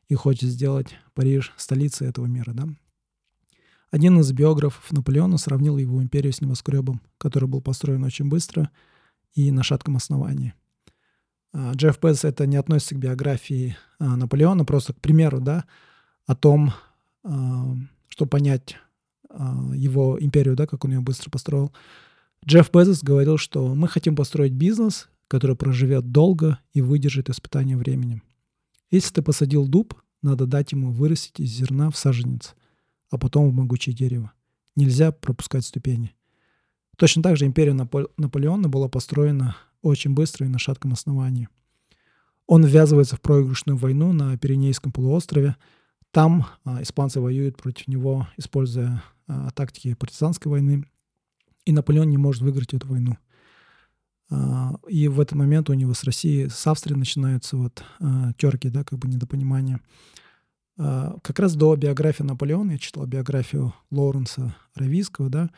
[0.09, 2.67] и хочет сделать Париж столицей этого мира, да.
[3.91, 8.71] Один из биографов Наполеона сравнил его империю с небоскребом, который был построен очень быстро
[9.33, 10.53] и на шатком основании.
[11.53, 15.65] А, Джефф Безос это не относится к биографии а, Наполеона, просто к примеру, да,
[16.25, 16.73] о том,
[17.23, 17.75] а,
[18.07, 18.77] чтобы понять
[19.73, 21.73] его империю, да, как он ее быстро построил.
[22.45, 28.23] Джефф Безос говорил, что мы хотим построить бизнес, который проживет долго и выдержит испытания временем.
[28.91, 32.55] Если ты посадил дуб, надо дать ему вырастить из зерна в саженец–
[33.15, 34.31] а потом в могучее дерево.
[34.75, 36.13] Нельзя пропускать ступени.
[36.97, 41.49] Точно так же империя Наполеона была построена очень быстро и на шатком основании.
[42.47, 45.55] Он ввязывается в проигрышную войну на Пиренейском полуострове.
[46.11, 50.85] Там а, испанцы воюют против него, используя а, тактики партизанской войны.
[51.65, 53.17] И Наполеон не может выиграть эту войну.
[54.29, 58.69] А, и в этот момент у него с Россией, с Австрией начинаются вот а, терки,
[58.69, 59.79] да, как бы недопонимания.
[60.77, 65.49] А, как раз до биографии Наполеона я читал биографию Лоуренса Равийского, да,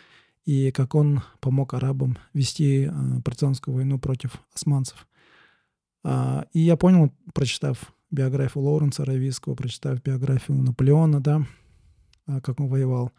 [0.45, 5.07] и как он помог арабам вести а, партизанскую войну против османцев.
[6.03, 11.45] А, и я понял, прочитав биографию Лоуренса Равийского, прочитав биографию Наполеона, да,
[12.25, 13.11] как он воевал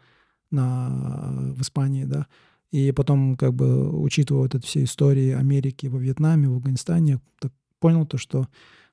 [0.51, 2.27] на, в Испании, да,
[2.71, 7.51] и потом, как бы, учитывая вот эти все истории Америки во Вьетнаме, в Афганистане, так
[7.79, 8.47] понял то, что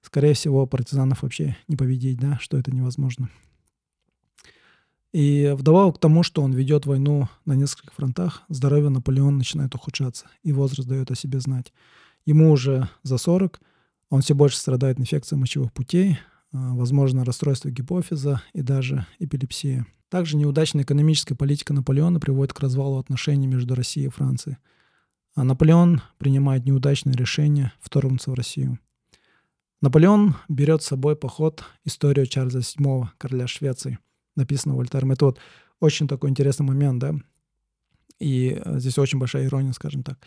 [0.06, 3.28] скорее всего, партизанов вообще не победить, да, что это невозможно.
[5.12, 10.26] И вдобавок к тому, что он ведет войну на нескольких фронтах, здоровье Наполеона начинает ухудшаться,
[10.44, 11.72] и возраст дает о себе знать.
[12.24, 13.60] Ему уже за 40,
[14.10, 16.18] он все больше страдает инфекцией мочевых путей,
[16.52, 19.86] а, возможно, расстройство гипофиза и даже эпилепсия.
[20.08, 24.58] Также неудачная экономическая политика Наполеона приводит к развалу отношений между Россией и Францией.
[25.34, 28.78] А Наполеон принимает неудачное решение вторгнуться в Россию.
[29.82, 33.98] Наполеон берет с собой поход историю Чарльза VII, короля Швеции,
[34.34, 35.12] написанного Вольтером.
[35.12, 35.38] Это вот
[35.80, 37.14] очень такой интересный момент, да,
[38.18, 40.18] и э, здесь очень большая ирония, скажем так.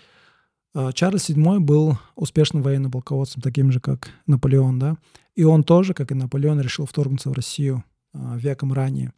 [0.75, 4.97] А, Чарльз VII был успешным военным полководцем, таким же, как Наполеон, да,
[5.35, 7.83] и он тоже, как и Наполеон, решил вторгнуться в Россию
[8.13, 9.13] а, веком ранее.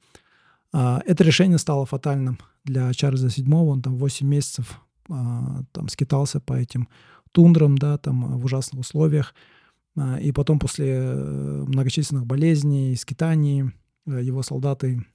[0.73, 6.87] Это решение стало фатальным для Чарльза VII, он там 8 месяцев там скитался по этим
[7.33, 9.35] тундрам, да, там в ужасных условиях,
[10.21, 13.71] и потом после э, многочисленных болезней, скитаний,
[14.05, 15.05] э, его солдаты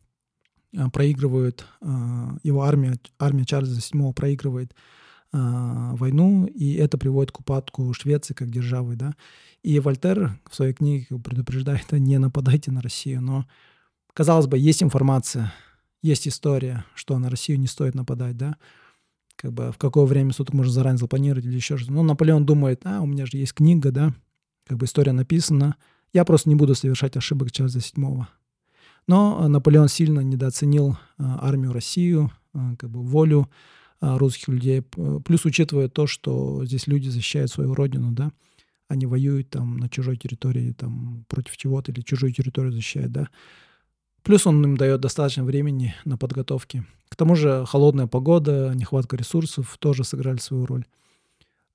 [0.76, 4.74] а, проигрывают, а, его армия, армия Чарльза VII проигрывает
[5.32, 9.14] войну, и это приводит к упадку Швеции как державы, да.
[9.62, 13.46] И Вольтер в своей книге предупреждает, не нападайте на Россию, но,
[14.14, 15.52] казалось бы, есть информация,
[16.00, 18.56] есть история, что на Россию не стоит нападать, да,
[19.34, 21.92] как бы в какое время суток можно заранее запланировать или еще что-то.
[21.92, 24.14] Ну, Наполеон думает, а, у меня же есть книга, да,
[24.66, 25.76] как бы история написана.
[26.12, 28.26] Я просто не буду совершать ошибок Чарльза VII.
[29.06, 33.48] Но э, Наполеон сильно недооценил э, армию Россию, э, как бы волю
[33.98, 34.82] русских людей.
[34.82, 38.30] Плюс учитывая то, что здесь люди защищают свою родину, да,
[38.88, 43.30] они воюют там на чужой территории, там против чего-то или чужую территорию защищают, да.
[44.22, 46.84] Плюс он им дает достаточно времени на подготовки.
[47.08, 50.84] К тому же холодная погода, нехватка ресурсов тоже сыграли свою роль.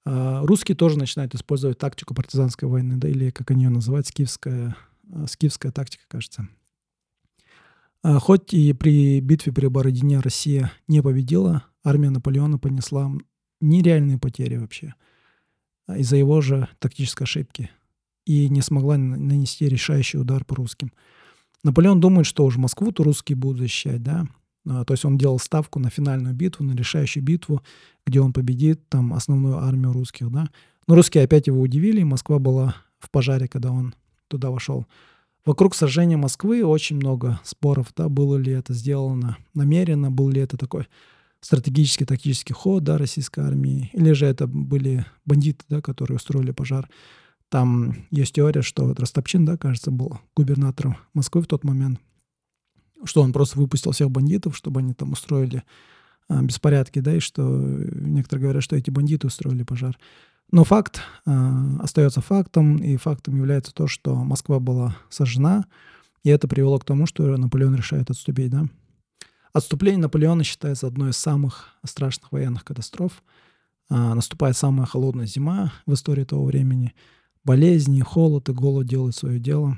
[0.05, 4.75] А, русские тоже начинают использовать тактику партизанской войны, да, или как они ее называют, скифская,
[5.11, 6.47] а, скифская тактика, кажется.
[8.03, 13.11] А, хоть и при битве при Бородине Россия не победила, армия Наполеона понесла
[13.59, 14.95] нереальные потери вообще
[15.87, 17.69] из-за его же тактической ошибки
[18.25, 20.91] и не смогла нанести решающий удар по русским.
[21.63, 24.25] Наполеон думает, что уж Москву-то русские будут защищать, да,
[24.65, 27.63] то есть он делал ставку на финальную битву, на решающую битву,
[28.05, 30.49] где он победит там основную армию русских, да.
[30.87, 33.93] Но русские опять его удивили, Москва была в пожаре, когда он
[34.27, 34.85] туда вошел.
[35.45, 40.57] Вокруг сожжения Москвы очень много споров, да, было ли это сделано намеренно, был ли это
[40.57, 40.87] такой
[41.39, 46.87] стратегический, тактический ход, да, российской армии, или же это были бандиты, да, которые устроили пожар.
[47.49, 51.99] Там есть теория, что вот Ростопчин, да, кажется, был губернатором Москвы в тот момент,
[53.05, 55.63] что он просто выпустил всех бандитов, чтобы они там устроили
[56.27, 59.97] а, беспорядки, да, и что некоторые говорят, что эти бандиты устроили пожар.
[60.51, 61.31] Но факт э,
[61.79, 65.65] остается фактом, и фактом является то, что Москва была сожжена,
[66.23, 68.65] и это привело к тому, что Наполеон решает отступить, да.
[69.53, 73.23] Отступление Наполеона считается одной из самых страшных военных катастроф.
[73.89, 76.93] Э, наступает самая холодная зима в истории того времени.
[77.43, 79.77] Болезни, холод и голод делают свое дело.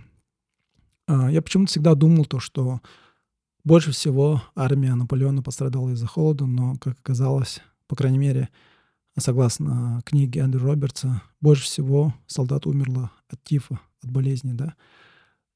[1.08, 2.82] Э, я почему-то всегда думал то, что
[3.64, 8.50] больше всего армия Наполеона пострадала из-за холода, но, как оказалось, по крайней мере,
[9.18, 14.76] согласно книге Эндрю Робертса, больше всего солдат умерло от тифа, от болезни, да.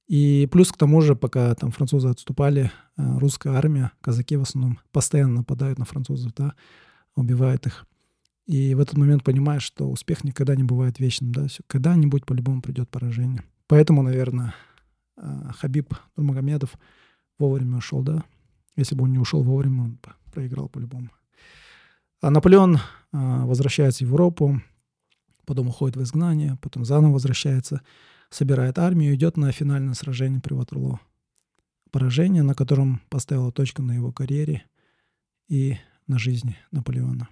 [0.07, 4.79] И плюс к тому же, пока там французы отступали, э, русская армия, казаки в основном,
[4.93, 6.53] постоянно нападают на французов, да,
[7.15, 7.85] убивают их.
[8.45, 12.89] И в этот момент понимаешь, что успех никогда не бывает вечным, да, когда-нибудь по-любому придет
[12.89, 13.43] поражение.
[13.67, 14.55] Поэтому, наверное,
[15.17, 16.75] э, Хабиб Нурмагомедов
[17.37, 18.23] вовремя ушел, да.
[18.75, 19.99] Если бы он не ушел вовремя, он
[20.31, 21.09] проиграл по-любому.
[22.21, 22.79] А Наполеон
[23.11, 24.61] а, возвращается в Европу,
[25.45, 27.81] потом уходит в изгнание, потом заново возвращается,
[28.29, 30.99] собирает армию, идет на финальное сражение при Ватерлоо.
[31.91, 34.65] Поражение, на котором поставила точку на его карьере
[35.47, 37.29] и на жизни Наполеона.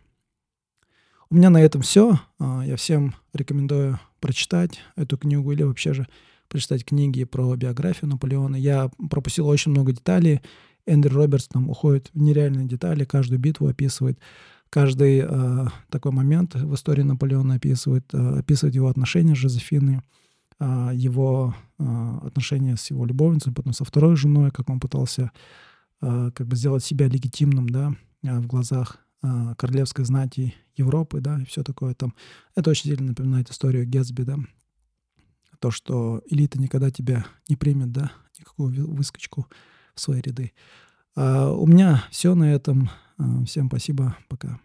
[1.30, 2.20] У меня на этом все.
[2.40, 6.08] А, я всем рекомендую прочитать эту книгу или вообще же
[6.48, 8.56] прочитать книги про биографию Наполеона.
[8.56, 10.42] Я пропустил очень много деталей.
[10.86, 14.20] Эндрю Робертс там уходит в нереальные детали, каждую битву описывает.
[14.70, 20.02] Каждый э, такой момент в истории Наполеона описывает, э, описывает его отношения с Жозефиной,
[20.60, 25.32] э, его э, отношения с его любовницей, потом со второй женой, как он пытался
[26.02, 31.40] э, как бы сделать себя легитимным, да, э, в глазах э, королевской знати Европы, да,
[31.42, 32.14] и все такое там.
[32.56, 34.38] Это очень сильно напоминает историю Гетсби, да,
[35.66, 39.48] то, что элита никогда тебя не примет, да, никакую выскочку
[39.96, 40.54] в свои ряды.
[41.16, 42.92] А у меня все на этом.
[43.48, 44.16] Всем спасибо.
[44.30, 44.60] Пока.